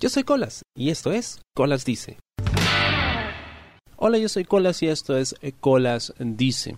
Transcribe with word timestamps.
Yo 0.00 0.08
soy 0.08 0.22
Colas 0.22 0.62
y 0.76 0.90
esto 0.90 1.10
es 1.10 1.40
Colas 1.54 1.84
Dice. 1.84 2.18
Hola, 3.96 4.18
yo 4.18 4.28
soy 4.28 4.44
Colas 4.44 4.80
y 4.84 4.86
esto 4.86 5.16
es 5.16 5.34
eh, 5.42 5.52
Colas 5.58 6.14
Dice. 6.20 6.76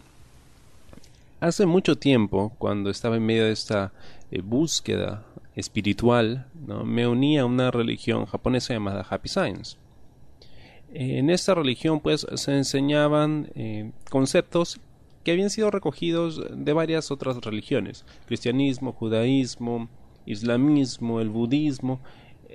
Hace 1.39 1.67
mucho 1.67 1.99
tiempo, 1.99 2.55
cuando 2.57 2.89
estaba 2.89 3.17
en 3.17 3.27
medio 3.27 3.45
de 3.45 3.53
esta 3.53 3.93
eh, 4.31 4.41
búsqueda 4.41 5.27
espiritual, 5.55 6.47
me 6.87 7.07
uní 7.07 7.37
a 7.37 7.45
una 7.45 7.71
religión 7.71 8.25
japonesa 8.25 8.73
llamada 8.73 9.07
Happy 9.07 9.29
Science. 9.29 9.77
En 10.95 11.29
esta 11.29 11.55
religión 11.55 12.01
pues 12.01 12.27
se 12.35 12.57
enseñaban 12.57 13.51
eh, 13.55 13.93
conceptos 14.09 14.81
que 15.25 15.33
habían 15.33 15.51
sido 15.51 15.71
recogidos 15.71 16.41
de 16.51 16.73
varias 16.73 17.11
otras 17.11 17.37
religiones, 17.43 18.07
cristianismo, 18.25 18.93
judaísmo, 18.93 19.91
islamismo, 20.25 21.21
el 21.21 21.29
budismo, 21.29 22.01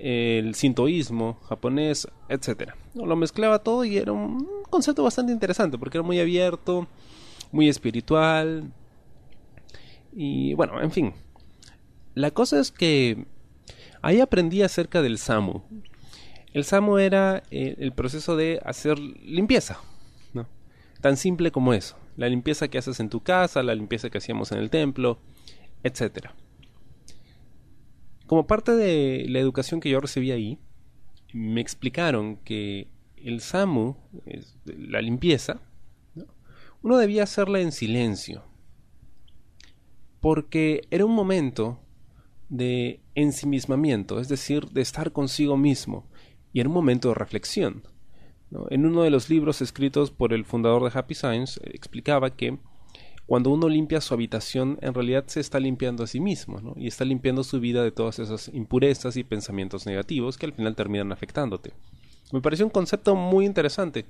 el 0.01 0.55
sintoísmo 0.55 1.39
japonés, 1.47 2.07
etc. 2.29 2.71
Lo 2.93 3.15
mezclaba 3.15 3.59
todo 3.59 3.85
y 3.85 3.97
era 3.97 4.11
un 4.11 4.47
concepto 4.69 5.03
bastante 5.03 5.31
interesante 5.31 5.77
porque 5.77 5.97
era 5.97 6.05
muy 6.05 6.19
abierto, 6.19 6.87
muy 7.51 7.69
espiritual 7.69 8.71
y 10.15 10.53
bueno, 10.53 10.81
en 10.81 10.91
fin. 10.91 11.13
La 12.13 12.31
cosa 12.31 12.59
es 12.59 12.71
que 12.71 13.25
ahí 14.01 14.21
aprendí 14.21 14.61
acerca 14.61 15.01
del 15.01 15.17
SAMU. 15.17 15.63
El 16.53 16.63
SAMU 16.63 16.97
era 16.97 17.43
eh, 17.51 17.75
el 17.79 17.91
proceso 17.91 18.37
de 18.37 18.61
hacer 18.63 18.97
limpieza, 18.97 19.79
¿no? 20.33 20.47
Tan 21.01 21.17
simple 21.17 21.51
como 21.51 21.73
eso. 21.73 21.97
La 22.15 22.29
limpieza 22.29 22.69
que 22.69 22.77
haces 22.77 23.01
en 23.01 23.09
tu 23.09 23.21
casa, 23.21 23.61
la 23.61 23.75
limpieza 23.75 24.09
que 24.09 24.19
hacíamos 24.19 24.53
en 24.53 24.59
el 24.59 24.69
templo, 24.69 25.19
etcétera. 25.83 26.33
Como 28.27 28.47
parte 28.47 28.71
de 28.71 29.25
la 29.29 29.39
educación 29.39 29.79
que 29.79 29.89
yo 29.89 29.99
recibí 29.99 30.31
ahí, 30.31 30.59
me 31.33 31.61
explicaron 31.61 32.37
que 32.37 32.87
el 33.17 33.41
SAMU, 33.41 33.97
la 34.65 35.01
limpieza, 35.01 35.61
uno 36.81 36.97
debía 36.97 37.23
hacerla 37.23 37.59
en 37.59 37.71
silencio, 37.71 38.43
porque 40.21 40.81
era 40.91 41.05
un 41.05 41.13
momento 41.13 41.79
de 42.49 43.01
ensimismamiento, 43.15 44.19
es 44.19 44.27
decir, 44.27 44.69
de 44.69 44.81
estar 44.81 45.11
consigo 45.11 45.57
mismo, 45.57 46.07
y 46.53 46.59
era 46.59 46.69
un 46.69 46.75
momento 46.75 47.09
de 47.09 47.15
reflexión. 47.15 47.83
En 48.69 48.85
uno 48.85 49.03
de 49.03 49.09
los 49.09 49.29
libros 49.29 49.61
escritos 49.61 50.11
por 50.11 50.31
el 50.31 50.45
fundador 50.45 50.83
de 50.83 50.97
Happy 50.97 51.15
Science, 51.15 51.59
explicaba 51.65 52.35
que 52.35 52.59
cuando 53.25 53.49
uno 53.49 53.67
limpia 53.67 54.01
su 54.01 54.13
habitación, 54.13 54.77
en 54.81 54.93
realidad 54.93 55.23
se 55.27 55.39
está 55.39 55.59
limpiando 55.59 56.03
a 56.03 56.07
sí 56.07 56.19
mismo, 56.19 56.59
¿no? 56.61 56.73
Y 56.75 56.87
está 56.87 57.05
limpiando 57.05 57.43
su 57.43 57.59
vida 57.59 57.83
de 57.83 57.91
todas 57.91 58.19
esas 58.19 58.49
impurezas 58.53 59.17
y 59.17 59.23
pensamientos 59.23 59.85
negativos 59.85 60.37
que 60.37 60.45
al 60.45 60.53
final 60.53 60.75
terminan 60.75 61.11
afectándote. 61.11 61.73
Me 62.31 62.41
pareció 62.41 62.65
un 62.65 62.71
concepto 62.71 63.15
muy 63.15 63.45
interesante. 63.45 64.05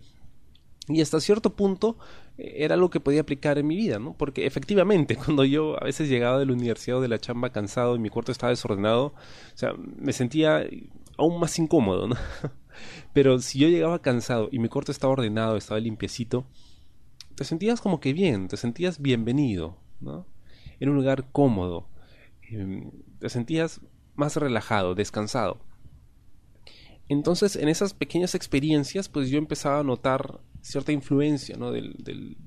Y 0.88 1.02
hasta 1.02 1.20
cierto 1.20 1.56
punto 1.56 1.98
eh, 2.38 2.56
era 2.58 2.76
algo 2.76 2.90
que 2.90 3.00
podía 3.00 3.22
aplicar 3.22 3.58
en 3.58 3.68
mi 3.68 3.76
vida, 3.76 4.00
¿no? 4.00 4.16
Porque 4.18 4.46
efectivamente, 4.46 5.16
cuando 5.26 5.46
yo 5.46 5.82
a 5.82 5.86
veces 5.86 6.10
llegaba 6.10 6.38
de 6.38 6.46
la 6.46 6.54
universidad 6.54 6.98
o 6.98 7.02
de 7.02 7.08
la 7.08 7.20
chamba 7.20 7.52
cansado 7.52 7.96
y 7.96 8.00
mi 8.00 8.10
cuarto 8.10 8.32
estaba 8.32 8.52
desordenado, 8.52 9.08
o 9.08 9.14
sea, 9.58 9.74
me 9.78 10.14
sentía 10.14 10.66
aún 11.18 11.40
más 11.40 11.58
incómodo, 11.58 12.08
¿no? 12.08 12.16
Pero 13.14 13.40
si 13.40 13.60
yo 13.60 13.70
llegaba 13.70 14.02
cansado 14.02 14.50
y 14.52 14.60
mi 14.60 14.68
cuarto 14.68 14.92
estaba 14.92 15.14
ordenado, 15.14 15.56
estaba 15.56 15.80
limpiecito, 15.80 16.46
te 17.36 17.44
sentías 17.44 17.82
como 17.82 18.00
que 18.00 18.14
bien, 18.14 18.48
te 18.48 18.58
sentías 18.58 19.02
bienvenido, 19.02 19.78
¿no? 20.00 20.26
En 20.80 20.90
un 20.90 20.96
lugar 20.96 21.30
cómodo, 21.32 21.88
em, 22.50 22.92
te 23.20 23.30
sentías 23.30 23.82
más 24.16 24.36
relajado, 24.38 24.96
descansado. 24.96 25.60
Entonces, 27.08 27.56
en 27.56 27.70
esas 27.70 27.94
pequeñas 27.94 28.34
experiencias, 28.34 29.10
pues 29.10 29.30
yo 29.30 29.38
empezaba 29.38 29.80
a 29.80 29.84
notar 29.84 30.40
cierta 30.62 30.92
influencia, 30.92 31.56
¿no? 31.58 31.72
Del, 31.72 31.94
del, 32.00 32.38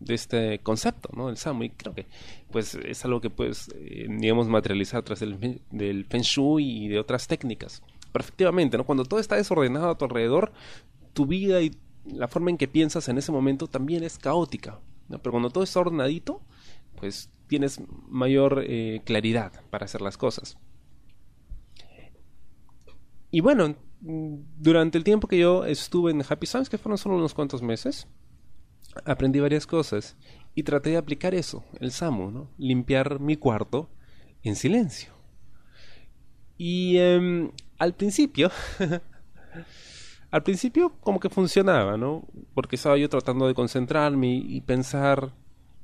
de 0.00 0.14
este 0.14 0.60
concepto, 0.60 1.10
¿no? 1.16 1.26
Del 1.26 1.36
Samu. 1.36 1.64
Y 1.64 1.70
creo 1.70 1.94
que, 1.94 2.06
pues, 2.52 2.76
es 2.76 3.04
algo 3.04 3.20
que, 3.20 3.30
pues, 3.30 3.70
eh, 3.74 4.06
digamos, 4.08 4.46
materializar 4.46 5.02
tras 5.02 5.20
del, 5.20 5.60
del 5.70 6.04
Feng 6.04 6.22
Shui 6.22 6.84
y 6.84 6.88
de 6.88 7.00
otras 7.00 7.26
técnicas. 7.26 7.82
Pero 8.12 8.22
efectivamente, 8.22 8.76
¿no? 8.76 8.84
Cuando 8.84 9.04
todo 9.04 9.18
está 9.18 9.34
desordenado 9.34 9.90
a 9.90 9.98
tu 9.98 10.04
alrededor, 10.04 10.52
tu 11.12 11.26
vida 11.26 11.60
y 11.62 11.72
la 12.06 12.28
forma 12.28 12.50
en 12.50 12.58
que 12.58 12.68
piensas 12.68 13.08
en 13.08 13.18
ese 13.18 13.32
momento 13.32 13.66
también 13.66 14.04
es 14.04 14.18
caótica. 14.18 14.80
Pero 15.08 15.30
cuando 15.30 15.50
todo 15.50 15.64
está 15.64 15.80
ordenadito, 15.80 16.42
pues 16.96 17.30
tienes 17.46 17.80
mayor 18.08 18.64
eh, 18.66 19.02
claridad 19.04 19.52
para 19.70 19.84
hacer 19.84 20.00
las 20.00 20.16
cosas. 20.16 20.56
Y 23.30 23.40
bueno, 23.40 23.74
durante 24.00 24.96
el 24.96 25.04
tiempo 25.04 25.28
que 25.28 25.38
yo 25.38 25.64
estuve 25.64 26.10
en 26.12 26.22
Happy 26.28 26.46
Science, 26.46 26.70
que 26.70 26.78
fueron 26.78 26.98
solo 26.98 27.16
unos 27.16 27.34
cuantos 27.34 27.62
meses, 27.62 28.06
aprendí 29.04 29.40
varias 29.40 29.66
cosas 29.66 30.16
y 30.54 30.62
traté 30.62 30.90
de 30.90 30.96
aplicar 30.98 31.34
eso, 31.34 31.64
el 31.80 31.90
SAMU, 31.90 32.30
¿no? 32.30 32.50
Limpiar 32.58 33.18
mi 33.20 33.36
cuarto 33.36 33.90
en 34.42 34.56
silencio. 34.56 35.12
Y 36.56 36.98
em, 36.98 37.50
al 37.78 37.94
principio 37.94 38.50
Al 40.34 40.42
principio 40.42 40.90
como 41.00 41.20
que 41.20 41.30
funcionaba, 41.30 41.96
¿no? 41.96 42.26
Porque 42.54 42.74
estaba 42.74 42.98
yo 42.98 43.08
tratando 43.08 43.46
de 43.46 43.54
concentrarme 43.54 44.34
y, 44.34 44.60
pensar... 44.62 45.32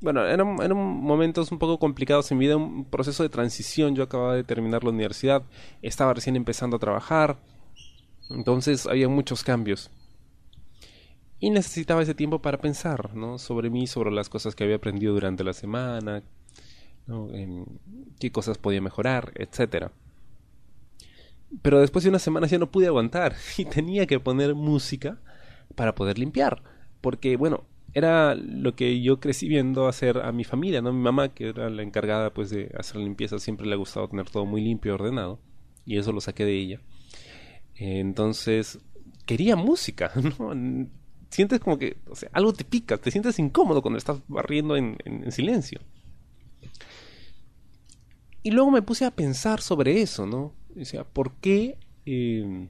Bueno, 0.01 0.27
eran, 0.27 0.57
momentos 0.77 1.53
un 1.53 1.61
poco 1.61 1.79
complicados 1.79 2.33
en 2.33 2.39
mi 2.39 2.47
vida, 2.47 2.57
un 2.57 2.85
proceso 2.85 3.23
de 3.23 3.29
transición. 3.29 3.95
Yo 3.95 4.03
acababa 4.03 4.35
de 4.35 4.43
terminar 4.43 4.83
la 4.83 4.91
universidad, 4.91 5.45
estaba 5.83 6.15
recién 6.15 6.35
empezando 6.35 6.79
a 6.79 6.81
trabajar, 6.81 7.39
entonces 8.29 8.89
había 8.89 9.09
muchos 9.09 9.45
cambios. 9.45 9.89
Y 11.39 11.51
necesitaba 11.51 12.03
ese 12.03 12.17
tiempo 12.17 12.43
para 12.43 12.59
pensar, 12.59 13.15
¿no? 13.15 13.39
Sobre 13.39 13.71
mí, 13.71 13.87
sobre 13.87 14.11
las 14.11 14.29
cosas 14.29 14.57
que 14.57 14.65
había 14.65 14.77
aprendido 14.77 15.15
durante 15.15 15.45
la 15.45 15.53
semana, 15.53 16.25
en 17.07 17.67
qué 18.19 18.33
cosas 18.33 18.59
podía 18.59 18.81
mejorar, 18.81 19.31
etcétera. 19.37 19.93
Pero 21.63 21.81
después 21.81 22.05
de 22.05 22.11
unas 22.11 22.23
semanas 22.23 22.51
ya 22.51 22.59
no 22.59 22.71
pude 22.71 22.87
aguantar 22.87 23.35
y 23.57 23.65
tenía 23.65 24.07
que 24.07 24.21
poner 24.21 24.55
música 24.55 25.19
para 25.75 25.95
poder 25.95 26.19
limpiar. 26.19 26.63
Porque, 27.01 27.37
bueno, 27.37 27.65
era 27.93 28.35
lo 28.35 28.77
que 28.77 29.01
yo 29.01 29.21
crecí 29.21 29.49
viendo 29.49 29.89
hacer 29.89 30.19
a 30.19 30.33
mi 30.33 30.45
familia, 30.45 30.81
¿no? 30.81 30.93
Mi 30.93 31.01
mamá, 31.01 31.35
que 31.35 31.49
era 31.49 31.71
la 31.71 31.83
encargada 31.83 32.33
pues 32.33 32.51
de 32.51 32.73
hacer 32.79 32.97
limpieza, 32.97 33.39
siempre 33.39 33.67
le 33.67 33.75
ha 33.75 33.79
gustado 33.79 34.09
tener 34.09 34.31
todo 34.31 34.47
muy 34.47 34.61
limpio 34.61 34.93
y 34.93 34.95
ordenado. 34.95 35.41
Y 35.85 35.99
eso 35.99 36.13
lo 36.13 36.21
saqué 36.21 36.45
de 36.45 36.57
ella. 36.57 36.81
Entonces, 37.75 38.79
quería 39.27 39.57
música, 39.57 40.13
¿no? 40.39 40.53
Sientes 41.31 41.61
como 41.61 41.79
que, 41.79 41.97
o 42.09 42.17
sea, 42.17 42.29
algo 42.33 42.53
te 42.53 42.65
pica, 42.65 42.99
te 42.99 43.11
sientes 43.11 43.39
incómodo 43.39 43.83
cuando 43.83 43.99
estás 43.99 44.21
barriendo 44.29 44.77
en, 44.77 44.97
en 45.05 45.31
silencio. 45.33 45.81
Y 48.43 48.51
luego 48.51 48.71
me 48.71 48.83
puse 48.83 49.05
a 49.05 49.11
pensar 49.11 49.61
sobre 49.61 50.01
eso, 50.01 50.27
¿no? 50.27 50.55
O 50.77 51.05
¿por 51.05 51.35
qué, 51.37 51.79
eh, 52.07 52.69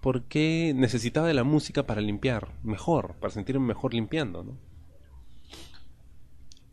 ¿por 0.00 0.24
qué 0.24 0.72
necesitaba 0.74 1.28
de 1.28 1.34
la 1.34 1.44
música 1.44 1.86
para 1.86 2.00
limpiar 2.00 2.54
mejor, 2.62 3.14
para 3.20 3.32
sentirme 3.32 3.66
mejor 3.66 3.94
limpiando, 3.94 4.44
¿no? 4.44 4.58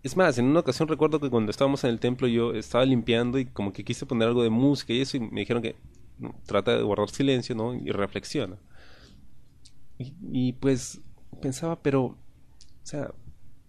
Es 0.04 0.16
más, 0.16 0.38
en 0.38 0.46
una 0.46 0.62
ocasión 0.62 0.88
recuerdo 0.88 1.20
que 1.20 1.30
cuando 1.30 1.52
estábamos 1.52 1.84
en 1.84 1.90
el 1.90 2.00
templo 2.00 2.28
yo 2.28 2.54
estaba 2.54 2.86
limpiando 2.86 3.40
y 3.40 3.46
como 3.46 3.74
que 3.74 3.84
quise 3.84 4.06
poner 4.06 4.30
algo 4.30 4.44
de 4.44 4.50
música 4.50 4.94
y 4.94 5.02
eso 5.02 5.18
y 5.18 5.20
me 5.20 5.42
dijeron 5.42 5.62
que 5.62 5.76
trata 6.46 6.78
de 6.78 6.84
guardar 6.84 7.10
silencio, 7.10 7.56
¿no? 7.56 7.74
Y 7.74 7.92
reflexiona. 7.92 8.58
Y, 9.98 10.14
y 10.32 10.54
pues 10.54 11.02
pensaba, 11.42 11.82
pero, 11.82 12.04
o 12.04 12.18
sea, 12.84 13.12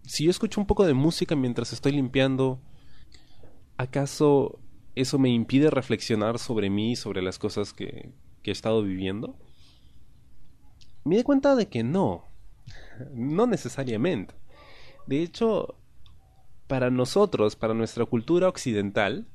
si 0.03 0.25
yo 0.25 0.31
escucho 0.31 0.61
un 0.61 0.67
poco 0.67 0.85
de 0.85 0.93
música 0.93 1.35
mientras 1.35 1.73
estoy 1.73 1.91
limpiando, 1.91 2.61
¿acaso 3.77 4.59
eso 5.01 5.19
me 5.19 5.29
impide 5.29 5.69
reflexionar 5.69 6.39
sobre 6.39 6.69
mí, 6.69 6.95
sobre 6.95 7.21
las 7.21 7.39
cosas 7.39 7.73
que, 7.73 8.11
he 8.43 8.51
estado 8.51 8.81
viviendo? 8.81 9.37
Me 11.03 11.17
di 11.17 11.23
cuenta 11.23 11.55
de 11.55 11.67
que 11.67 11.83
no, 11.83 12.25
no 13.13 13.45
necesariamente. 13.45 14.33
De 15.05 15.21
hecho, 15.21 15.75
para 16.67 16.89
nosotros, 16.89 17.55
para 17.55 17.75
nuestra 17.75 18.05
cultura 18.05 18.47
occidental, 18.47 19.27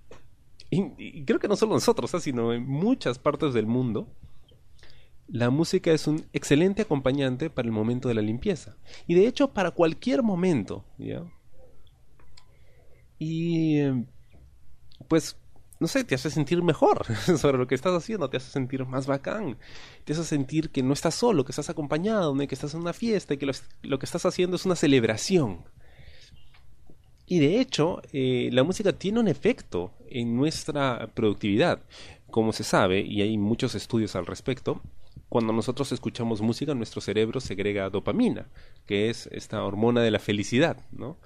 y, 0.70 1.24
creo 1.24 1.38
que 1.38 1.48
no 1.48 1.56
solo 1.56 1.74
nosotros, 1.74 2.12
¿eh? 2.14 2.20
sino 2.20 2.52
en 2.52 2.66
muchas 2.66 3.18
partes 3.18 3.54
del 3.54 3.66
mundo, 3.66 4.08
la 5.28 5.50
música 5.50 5.92
es 5.92 6.06
un 6.06 6.26
excelente 6.32 6.82
acompañante 6.82 7.50
para 7.50 7.66
el 7.66 7.72
momento 7.72 8.08
de 8.08 8.14
la 8.14 8.22
limpieza. 8.22 8.76
Y 9.06 9.14
de 9.14 9.26
hecho, 9.26 9.52
para 9.52 9.70
cualquier 9.70 10.22
momento, 10.22 10.84
¿ya? 10.98 11.24
Y 13.18 13.78
pues 15.08 15.36
no 15.84 15.88
sé, 15.88 16.02
te 16.02 16.14
hace 16.14 16.30
sentir 16.30 16.62
mejor 16.62 17.04
sobre 17.38 17.58
lo 17.58 17.66
que 17.66 17.74
estás 17.74 17.92
haciendo, 17.92 18.30
te 18.30 18.38
hace 18.38 18.50
sentir 18.50 18.86
más 18.86 19.06
bacán, 19.06 19.58
te 20.04 20.14
hace 20.14 20.24
sentir 20.24 20.70
que 20.70 20.82
no 20.82 20.94
estás 20.94 21.14
solo, 21.14 21.44
que 21.44 21.52
estás 21.52 21.68
acompañado, 21.68 22.34
que 22.38 22.54
estás 22.54 22.72
en 22.72 22.80
una 22.80 22.94
fiesta 22.94 23.34
y 23.34 23.36
que 23.36 23.50
lo, 23.82 23.98
que 23.98 24.06
estás 24.06 24.24
haciendo 24.24 24.56
es 24.56 24.64
una 24.64 24.76
celebración. 24.76 25.58
Y 27.26 27.38
de 27.38 27.60
hecho, 27.60 28.00
eh, 28.14 28.48
la 28.50 28.64
música 28.64 28.94
tiene 28.94 29.20
un 29.20 29.28
efecto 29.28 29.92
en 30.08 30.34
nuestra 30.34 31.10
productividad. 31.12 31.80
como 32.30 32.52
se 32.52 32.64
sabe, 32.64 33.00
y 33.02 33.20
hay 33.20 33.36
muchos 33.36 33.74
estudios 33.74 34.16
al 34.16 34.24
respecto, 34.24 34.80
cuando 35.28 35.52
nosotros 35.52 35.92
escuchamos 35.92 36.40
música, 36.40 36.74
nuestro 36.74 37.02
cerebro 37.02 37.40
segrega 37.40 37.90
dopamina, 37.90 38.46
que 38.86 39.10
es 39.10 39.28
esta 39.32 39.62
hormona 39.62 40.00
de 40.00 40.10
la 40.10 40.18
felicidad, 40.18 40.78
¿no? 40.92 41.18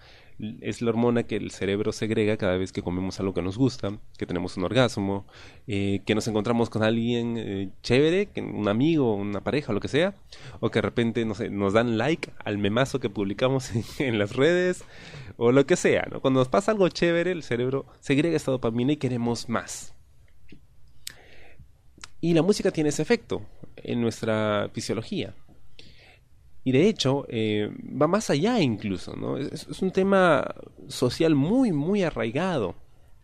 Es 0.60 0.82
la 0.82 0.90
hormona 0.90 1.24
que 1.24 1.34
el 1.34 1.50
cerebro 1.50 1.90
segrega 1.90 2.36
cada 2.36 2.56
vez 2.56 2.70
que 2.70 2.82
comemos 2.82 3.18
algo 3.18 3.34
que 3.34 3.42
nos 3.42 3.58
gusta, 3.58 3.98
que 4.16 4.24
tenemos 4.24 4.56
un 4.56 4.64
orgasmo, 4.64 5.26
eh, 5.66 6.00
que 6.06 6.14
nos 6.14 6.28
encontramos 6.28 6.70
con 6.70 6.84
alguien 6.84 7.36
eh, 7.36 7.70
chévere, 7.82 8.28
un 8.36 8.68
amigo, 8.68 9.14
una 9.14 9.40
pareja, 9.42 9.72
lo 9.72 9.80
que 9.80 9.88
sea, 9.88 10.14
o 10.60 10.70
que 10.70 10.78
de 10.78 10.82
repente 10.82 11.24
no 11.24 11.34
sé, 11.34 11.50
nos 11.50 11.72
dan 11.72 11.98
like 11.98 12.30
al 12.44 12.58
memazo 12.58 13.00
que 13.00 13.10
publicamos 13.10 13.70
en, 13.98 14.18
las 14.18 14.36
redes, 14.36 14.84
o 15.36 15.50
lo 15.50 15.66
que 15.66 15.74
sea. 15.74 16.06
Cuando 16.20 16.40
nos 16.40 16.48
pasa 16.48 16.70
algo 16.70 16.88
chévere, 16.88 17.32
el 17.32 17.42
cerebro 17.42 17.86
segrega 17.98 18.36
esta 18.36 18.52
dopamina 18.52 18.92
y 18.92 18.96
queremos 18.96 19.48
más. 19.48 19.94
Y 22.20 22.34
la 22.34 22.42
música 22.42 22.70
tiene 22.70 22.90
ese 22.90 23.02
efecto 23.02 23.42
en 23.76 24.00
nuestra 24.00 24.70
fisiología. 24.72 25.34
Y 26.68 26.70
de 26.70 26.86
hecho, 26.86 27.24
eh, 27.30 27.70
va 27.80 28.06
más 28.08 28.28
allá 28.28 28.60
incluso, 28.60 29.16
¿no? 29.16 29.38
Es, 29.38 29.80
un 29.80 29.90
tema 29.90 30.54
social 30.86 31.34
muy, 31.34 31.72
muy 31.72 32.02
arraigado 32.02 32.74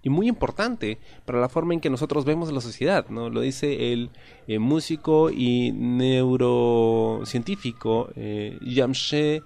y 0.02 0.08
muy 0.08 0.29
importante 0.29 0.96
para 1.26 1.41
la 1.41 1.50
forma 1.50 1.75
en 1.75 1.81
que 1.81 1.91
nosotros 1.91 2.25
vemos 2.25 2.50
la 2.50 2.62
sociedad, 2.62 3.06
¿no? 3.11 3.29
Lo 3.29 3.43
dice 3.43 3.93
el 3.93 4.08
eh, 4.49 4.58
músico 4.58 5.29
y 5.29 5.73
neurocientífico 5.73 8.08
eh, 8.17 8.58
Yamche 8.62 9.43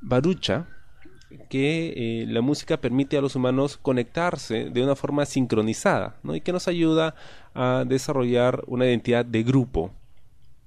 Barucha, 0.00 0.66
que 1.48 2.22
eh, 2.22 2.26
la 2.26 2.40
música 2.40 2.80
permite 2.80 3.16
a 3.16 3.20
los 3.20 3.36
humanos 3.36 3.76
conectarse 3.76 4.68
de 4.68 4.82
una 4.82 4.96
forma 4.96 5.26
sincronizada, 5.26 6.16
¿no? 6.24 6.34
Y 6.34 6.40
que 6.40 6.50
nos 6.50 6.66
ayuda 6.66 7.14
a 7.54 7.84
desarrollar 7.86 8.64
una 8.66 8.86
identidad 8.86 9.24
de 9.24 9.44
grupo 9.44 9.92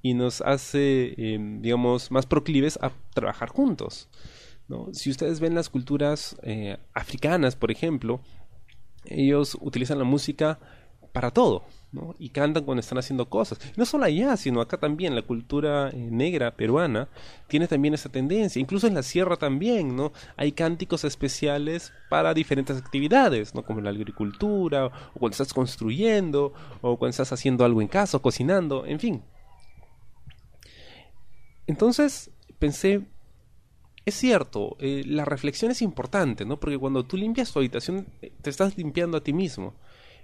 y 0.05 0.13
nos 0.13 0.41
hace, 0.41 1.15
em, 1.17 1.63
digamos, 1.63 2.11
más 2.11 2.27
proclives 2.27 2.77
a 2.79 2.91
trabajar 3.15 3.49
juntos. 3.49 4.07
¿no? 4.67 4.93
Si 4.93 5.09
ustedes 5.09 5.39
ven 5.39 5.55
las 5.55 5.67
culturas 5.67 6.37
eh, 6.43 6.77
africanas, 6.93 7.55
por 7.55 7.71
ejemplo, 7.71 8.21
ellos 9.05 9.57
utilizan 9.61 9.97
la 9.97 10.03
música 10.03 10.59
para 11.11 11.31
todo, 11.31 11.63
y 12.19 12.29
cantan 12.29 12.65
cuando 12.65 12.81
están 12.81 12.99
haciendo 12.99 13.29
cosas. 13.29 13.57
No 13.77 13.85
solo 13.85 14.05
allá, 14.05 14.37
sino 14.37 14.61
acá 14.61 14.77
también. 14.77 15.15
La 15.15 15.23
cultura 15.23 15.89
eh, 15.89 15.95
negra 15.95 16.51
peruana 16.51 17.07
tiene 17.47 17.67
también 17.67 17.93
esa 17.93 18.09
tendencia. 18.09 18.59
Incluso 18.59 18.85
en 18.85 18.93
la 18.93 19.01
sierra 19.01 19.37
también, 19.37 19.95
¿no? 19.95 20.11
Hay 20.35 20.51
cánticos 20.51 21.03
especiales 21.03 21.93
para 22.09 22.33
diferentes 22.33 22.77
actividades, 22.77 23.55
¿no? 23.55 23.63
Como 23.63 23.81
la 23.81 23.91
agricultura, 23.91 24.87
o 24.87 25.19
cuando 25.19 25.31
estás 25.31 25.53
construyendo, 25.53 26.53
o 26.81 26.97
cuando 26.97 27.11
estás 27.11 27.31
haciendo 27.31 27.65
algo 27.65 27.81
en 27.81 27.87
casa, 27.87 28.17
o 28.17 28.21
cocinando, 28.21 28.85
en 28.85 28.99
fin. 28.99 29.23
Entonces 31.67 32.31
pensé, 32.59 33.05
es 34.05 34.15
cierto, 34.15 34.77
eh, 34.79 35.03
la 35.05 35.25
reflexión 35.25 35.71
es 35.71 35.81
importante, 35.81 36.45
¿no? 36.45 36.59
Porque 36.59 36.77
cuando 36.77 37.05
tú 37.05 37.17
limpias 37.17 37.51
tu 37.51 37.59
habitación, 37.59 38.07
eh, 38.21 38.31
te 38.41 38.49
estás 38.49 38.77
limpiando 38.77 39.17
a 39.17 39.23
ti 39.23 39.33
mismo. 39.33 39.75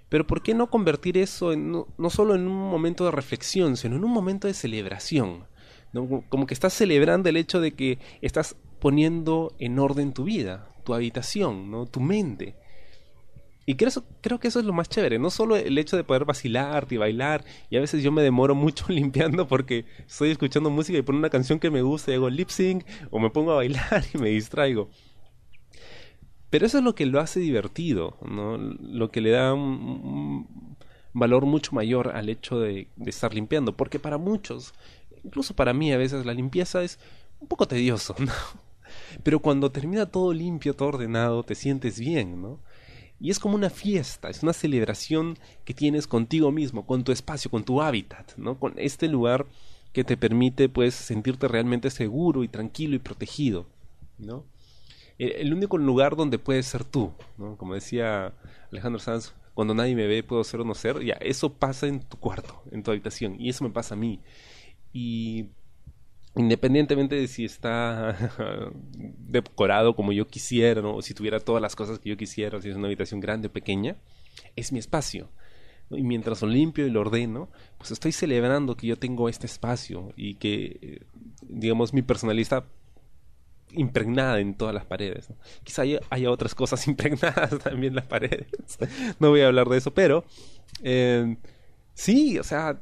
Pero 0.08 0.26
¿por 0.26 0.42
qué 0.42 0.54
no 0.54 0.70
convertir 0.70 1.16
eso 1.16 1.52
en, 1.52 1.72
no, 1.72 2.10
solo 2.10 2.34
en 2.34 2.46
un 2.46 2.70
momento 2.70 3.04
de 3.04 3.10
reflexión, 3.10 3.76
sino 3.76 3.96
en 3.96 4.04
un 4.04 4.10
momento 4.10 4.46
de 4.46 4.54
celebración? 4.54 5.46
Como 6.28 6.46
que 6.46 6.54
estás 6.54 6.74
celebrando 6.74 7.28
el 7.28 7.36
hecho 7.36 7.60
de 7.60 7.72
que 7.72 7.98
estás 8.20 8.56
poniendo 8.78 9.54
en 9.58 9.78
orden 9.78 10.12
tu 10.12 10.24
vida, 10.24 10.68
tu 10.84 10.94
habitación, 10.94 11.70
¿no? 11.70 11.86
tu 11.86 12.00
mente. 12.00 12.56
Y 13.64 13.76
creo, 13.76 13.90
creo 14.20 14.40
que 14.40 14.48
eso 14.48 14.58
es 14.58 14.66
lo 14.66 14.72
más 14.72 14.88
chévere, 14.88 15.18
no 15.18 15.30
solo 15.30 15.56
el 15.56 15.78
hecho 15.78 15.96
de 15.96 16.02
poder 16.02 16.24
vacilar 16.24 16.86
y 16.90 16.96
bailar, 16.96 17.44
y 17.70 17.76
a 17.76 17.80
veces 17.80 18.02
yo 18.02 18.10
me 18.10 18.22
demoro 18.22 18.54
mucho 18.54 18.86
limpiando 18.88 19.46
porque 19.46 19.84
estoy 20.06 20.30
escuchando 20.30 20.70
música 20.70 20.98
y 20.98 21.02
pongo 21.02 21.18
una 21.18 21.30
canción 21.30 21.60
que 21.60 21.70
me 21.70 21.82
gusta 21.82 22.10
y 22.10 22.14
hago 22.14 22.28
lip 22.28 22.48
sync, 22.48 22.84
o 23.10 23.20
me 23.20 23.30
pongo 23.30 23.52
a 23.52 23.56
bailar 23.56 24.04
y 24.14 24.18
me 24.18 24.30
distraigo. 24.30 24.90
Pero 26.52 26.66
eso 26.66 26.76
es 26.76 26.84
lo 26.84 26.94
que 26.94 27.06
lo 27.06 27.18
hace 27.18 27.40
divertido, 27.40 28.18
¿no? 28.20 28.58
Lo 28.58 29.10
que 29.10 29.22
le 29.22 29.30
da 29.30 29.54
un, 29.54 30.76
valor 31.14 31.46
mucho 31.46 31.74
mayor 31.74 32.14
al 32.14 32.28
hecho 32.28 32.60
de, 32.60 32.88
estar 33.06 33.32
limpiando. 33.32 33.74
Porque 33.74 33.98
para 33.98 34.18
muchos, 34.18 34.74
incluso 35.24 35.56
para 35.56 35.72
mí 35.72 35.94
a 35.94 35.96
veces, 35.96 36.26
la 36.26 36.34
limpieza 36.34 36.82
es 36.82 36.98
un 37.40 37.48
poco 37.48 37.66
tedioso, 37.66 38.14
¿no? 38.18 38.32
Pero 39.22 39.38
cuando 39.38 39.72
termina 39.72 40.04
todo 40.04 40.34
limpio, 40.34 40.74
todo 40.74 40.88
ordenado, 40.88 41.42
te 41.42 41.54
sientes 41.54 41.98
bien, 41.98 42.42
¿no? 42.42 42.60
Y 43.22 43.30
es 43.30 43.38
como 43.38 43.54
una 43.54 43.70
fiesta, 43.70 44.28
es 44.28 44.42
una 44.42 44.52
celebración 44.52 45.38
que 45.64 45.74
tienes 45.74 46.08
contigo 46.08 46.50
mismo, 46.50 46.84
con 46.84 47.04
tu 47.04 47.12
espacio, 47.12 47.52
con 47.52 47.62
tu 47.62 47.80
hábitat, 47.80 48.36
¿no? 48.36 48.58
Con 48.58 48.74
este 48.76 49.06
lugar 49.06 49.46
que 49.92 50.02
te 50.02 50.16
permite, 50.16 50.68
pues, 50.68 50.94
sentirte 50.94 51.46
realmente 51.46 51.90
seguro 51.90 52.42
y 52.42 52.48
tranquilo 52.48 52.96
y 52.96 52.98
protegido, 52.98 53.66
¿no? 54.18 54.44
el 55.18 55.54
único 55.54 55.78
lugar 55.78 56.16
donde 56.16 56.38
puedes 56.40 56.66
ser 56.66 56.82
tú, 56.84 57.12
¿no? 57.38 57.56
Como 57.56 57.74
decía 57.74 58.32
Alejandro 58.72 58.98
Sanz, 58.98 59.34
cuando 59.54 59.72
nadie 59.72 59.94
me 59.94 60.08
ve 60.08 60.24
puedo 60.24 60.42
ser 60.42 60.60
o 60.60 60.64
no 60.64 60.74
ser, 60.74 61.04
ya, 61.04 61.14
eso 61.14 61.52
pasa 61.52 61.86
en 61.86 62.00
tu 62.00 62.16
cuarto, 62.16 62.60
en 62.72 62.82
tu 62.82 62.90
habitación, 62.90 63.36
y 63.38 63.48
eso 63.48 63.62
me 63.62 63.70
pasa 63.70 63.94
a 63.94 63.98
mí. 63.98 64.18
Y 64.92 65.46
independientemente 66.36 67.14
de 67.14 67.28
si 67.28 67.44
está 67.44 68.16
decorado 68.94 69.94
como 69.94 70.12
yo 70.12 70.26
quisiera, 70.26 70.80
o 70.82 71.02
si 71.02 71.14
tuviera 71.14 71.40
todas 71.40 71.60
las 71.60 71.76
cosas 71.76 71.98
que 71.98 72.10
yo 72.10 72.16
quisiera, 72.16 72.60
si 72.60 72.70
es 72.70 72.76
una 72.76 72.86
habitación 72.86 73.20
grande 73.20 73.48
o 73.48 73.52
pequeña, 73.52 73.96
es 74.56 74.72
mi 74.72 74.78
espacio. 74.78 75.30
Y 75.90 76.02
mientras 76.02 76.40
lo 76.40 76.48
limpio 76.48 76.86
y 76.86 76.90
lo 76.90 77.02
ordeno, 77.02 77.50
pues 77.76 77.90
estoy 77.90 78.12
celebrando 78.12 78.76
que 78.76 78.86
yo 78.86 78.96
tengo 78.96 79.28
este 79.28 79.46
espacio 79.46 80.12
y 80.16 80.36
que, 80.36 80.78
eh, 80.80 81.00
digamos, 81.42 81.92
mi 81.92 82.00
personalista 82.00 82.64
impregnada 83.72 84.40
en 84.40 84.54
todas 84.54 84.74
las 84.74 84.86
paredes. 84.86 85.28
Quizá 85.64 85.82
haya, 85.82 86.30
otras 86.30 86.54
cosas 86.54 86.86
impregnadas 86.88 87.58
también 87.58 87.92
en 87.92 87.96
las 87.96 88.06
paredes. 88.06 88.48
no 89.20 89.30
voy 89.30 89.42
a 89.42 89.48
hablar 89.48 89.68
de 89.68 89.78
eso, 89.78 89.92
pero 89.92 90.24
eh, 90.82 91.36
sí, 91.94 92.38
o 92.38 92.44
sea, 92.44 92.80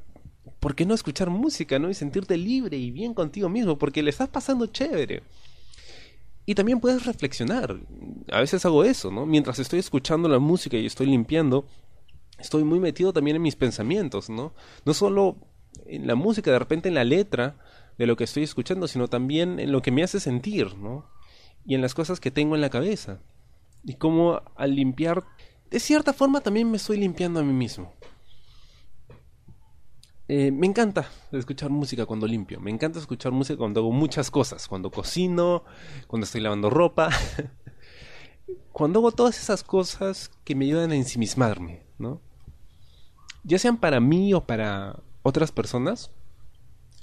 ¿por 0.58 0.74
qué 0.74 0.84
no 0.84 0.94
escuchar 0.94 1.30
música, 1.30 1.78
no? 1.78 1.90
Y 1.90 1.94
sentirte 1.94 2.36
libre 2.36 2.76
y 2.76 2.90
bien 2.90 3.14
contigo 3.14 3.48
mismo, 3.48 3.78
porque 3.78 4.02
le 4.02 4.10
estás 4.10 4.28
pasando 4.28 4.66
chévere. 4.66 5.22
Y 6.46 6.54
también 6.54 6.80
puedes 6.80 7.06
reflexionar. 7.06 7.76
A 8.32 8.40
veces 8.40 8.64
hago 8.64 8.82
eso, 8.84 9.10
¿no? 9.10 9.26
Mientras 9.26 9.58
estoy 9.58 9.78
escuchando 9.78 10.28
la 10.28 10.38
música 10.38 10.76
y 10.76 10.86
estoy 10.86 11.06
limpiando, 11.06 11.66
estoy 12.38 12.64
muy 12.64 12.80
metido 12.80 13.12
también 13.12 13.36
en 13.36 13.42
mis 13.42 13.56
pensamientos, 13.56 14.30
¿no? 14.30 14.52
No 14.84 14.94
solo 14.94 15.36
en 15.86 16.06
la 16.06 16.14
música, 16.14 16.50
de 16.50 16.58
repente 16.58 16.88
en 16.88 16.94
la 16.94 17.04
letra, 17.04 17.56
de 17.98 18.06
lo 18.06 18.16
que 18.16 18.24
estoy 18.24 18.42
escuchando, 18.42 18.88
sino 18.88 19.08
también 19.08 19.60
en 19.60 19.72
lo 19.72 19.82
que 19.82 19.90
me 19.90 20.02
hace 20.02 20.20
sentir, 20.20 20.74
¿no? 20.76 21.04
Y 21.66 21.74
en 21.74 21.82
las 21.82 21.94
cosas 21.94 22.18
que 22.18 22.30
tengo 22.30 22.54
en 22.54 22.62
la 22.62 22.70
cabeza. 22.70 23.20
Y 23.84 23.94
cómo 23.94 24.40
al 24.56 24.74
limpiar, 24.74 25.24
de 25.70 25.80
cierta 25.80 26.12
forma 26.12 26.40
también 26.40 26.70
me 26.70 26.78
estoy 26.78 26.96
limpiando 26.96 27.40
a 27.40 27.42
mí 27.42 27.52
mismo. 27.52 27.92
Eh, 30.32 30.52
me 30.52 30.68
encanta 30.68 31.10
escuchar 31.32 31.70
música 31.70 32.06
cuando 32.06 32.24
limpio. 32.24 32.60
Me 32.60 32.70
encanta 32.70 33.00
escuchar 33.00 33.32
música 33.32 33.58
cuando 33.58 33.80
hago 33.80 33.90
muchas 33.90 34.30
cosas. 34.30 34.68
Cuando 34.68 34.92
cocino, 34.92 35.64
cuando 36.06 36.24
estoy 36.24 36.40
lavando 36.40 36.70
ropa. 36.70 37.10
cuando 38.72 39.00
hago 39.00 39.10
todas 39.10 39.40
esas 39.40 39.64
cosas 39.64 40.30
que 40.44 40.54
me 40.54 40.66
ayudan 40.66 40.92
a 40.92 40.94
ensimismarme, 40.94 41.82
¿no? 41.98 42.20
Ya 43.42 43.58
sean 43.58 43.78
para 43.78 43.98
mí 43.98 44.32
o 44.32 44.46
para 44.46 45.00
otras 45.24 45.50
personas, 45.50 46.12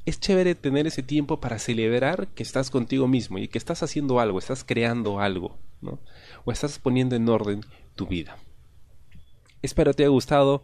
es 0.05 0.21
chévere 0.21 0.55
tener 0.55 0.87
ese 0.87 1.03
tiempo 1.03 1.41
para 1.41 1.59
celebrar 1.59 2.29
que 2.29 2.43
estás 2.43 2.69
contigo 2.69 3.09
mismo 3.09 3.39
y 3.39 3.49
que 3.49 3.57
estás 3.57 3.83
haciendo 3.83 4.21
algo, 4.21 4.39
estás 4.39 4.63
creando 4.63 5.19
algo, 5.19 5.57
¿no? 5.81 5.99
O 6.45 6.53
estás 6.53 6.79
poniendo 6.79 7.17
en 7.17 7.27
orden 7.27 7.65
tu 7.97 8.07
vida. 8.07 8.37
Espero 9.61 9.93
te 9.93 10.03
haya 10.03 10.11
gustado 10.11 10.63